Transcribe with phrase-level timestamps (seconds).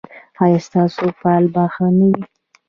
[0.43, 2.23] ایا ستاسو فال به ښه نه وي؟